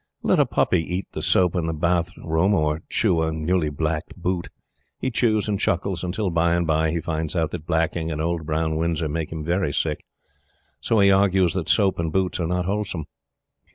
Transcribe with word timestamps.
Let 0.23 0.39
a 0.39 0.47
puppy 0.47 0.81
eat 0.95 1.05
the 1.11 1.21
soap 1.21 1.55
in 1.55 1.67
the 1.67 1.75
bath 1.75 2.17
room 2.17 2.55
or 2.55 2.81
chew 2.89 3.21
a 3.21 3.31
newly 3.31 3.69
blacked 3.69 4.15
boot. 4.17 4.49
He 4.99 5.11
chews 5.11 5.47
and 5.47 5.59
chuckles 5.59 6.03
until, 6.03 6.31
by 6.31 6.55
and 6.55 6.65
by, 6.65 6.89
he 6.89 6.99
finds 6.99 7.35
out 7.35 7.51
that 7.51 7.67
blacking 7.67 8.09
and 8.09 8.19
Old 8.19 8.47
Brown 8.47 8.77
Windsor 8.77 9.09
make 9.09 9.31
him 9.31 9.43
very 9.43 9.71
sick; 9.71 10.03
so 10.79 10.97
he 11.01 11.11
argues 11.11 11.53
that 11.53 11.69
soap 11.69 11.99
and 11.99 12.11
boots 12.11 12.39
are 12.39 12.47
not 12.47 12.65
wholesome. 12.65 13.05